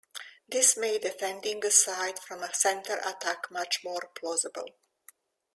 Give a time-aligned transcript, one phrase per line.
[0.49, 4.69] This made defending a side from a center attack much more plausible.